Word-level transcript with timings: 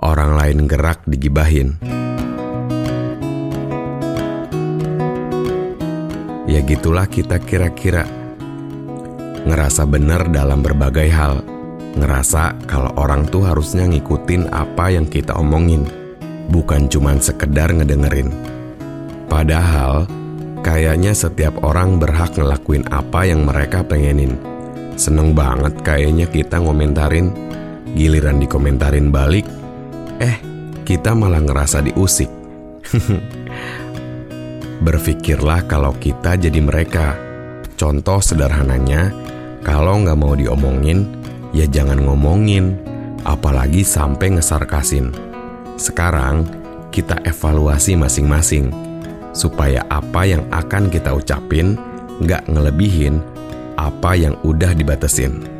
orang 0.00 0.32
lain 0.32 0.58
gerak 0.64 1.04
digibahin. 1.04 1.76
Ya 6.48 6.60
gitulah 6.64 7.06
kita 7.06 7.38
kira-kira. 7.38 8.08
Ngerasa 9.46 9.86
benar 9.86 10.28
dalam 10.32 10.64
berbagai 10.64 11.08
hal. 11.12 11.44
Ngerasa 11.94 12.66
kalau 12.66 12.90
orang 12.98 13.28
tuh 13.28 13.46
harusnya 13.46 13.86
ngikutin 13.86 14.50
apa 14.50 14.90
yang 14.90 15.06
kita 15.06 15.36
omongin. 15.36 15.86
Bukan 16.50 16.90
cuman 16.90 17.22
sekedar 17.22 17.70
ngedengerin. 17.70 18.34
Padahal, 19.30 20.10
kayaknya 20.66 21.14
setiap 21.14 21.62
orang 21.62 22.02
berhak 22.02 22.34
ngelakuin 22.34 22.82
apa 22.90 23.30
yang 23.30 23.46
mereka 23.46 23.86
pengenin. 23.86 24.34
Seneng 24.98 25.38
banget 25.38 25.78
kayaknya 25.86 26.26
kita 26.26 26.58
ngomentarin. 26.58 27.30
Giliran 27.94 28.42
dikomentarin 28.42 29.14
balik, 29.14 29.46
eh 30.20 30.36
kita 30.84 31.16
malah 31.16 31.40
ngerasa 31.40 31.80
diusik. 31.80 32.28
Berpikirlah 34.86 35.64
kalau 35.64 35.96
kita 35.96 36.36
jadi 36.36 36.60
mereka. 36.60 37.16
Contoh 37.76 38.20
sederhananya, 38.20 39.08
kalau 39.64 40.04
nggak 40.04 40.18
mau 40.20 40.36
diomongin, 40.36 41.08
ya 41.56 41.64
jangan 41.64 42.04
ngomongin, 42.04 42.76
apalagi 43.24 43.80
sampai 43.80 44.36
ngesarkasin. 44.36 45.12
Sekarang, 45.80 46.44
kita 46.92 47.16
evaluasi 47.24 47.96
masing-masing, 47.96 48.68
supaya 49.32 49.80
apa 49.88 50.28
yang 50.28 50.44
akan 50.52 50.92
kita 50.92 51.16
ucapin 51.16 51.80
nggak 52.20 52.44
ngelebihin 52.52 53.24
apa 53.80 54.12
yang 54.12 54.36
udah 54.44 54.76
dibatesin. 54.76 55.59